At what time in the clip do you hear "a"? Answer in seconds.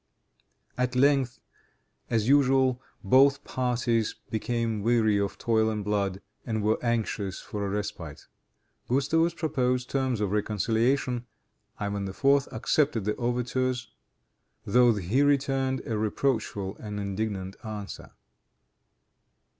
7.63-7.69, 15.85-15.95